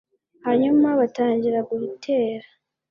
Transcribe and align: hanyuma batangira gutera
hanyuma 0.45 0.87
batangira 0.99 1.59
gutera 1.69 2.47